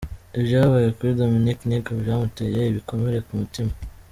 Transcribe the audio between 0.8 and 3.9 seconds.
kuri Dominic Nic byamuteye ibikomere ku mutima.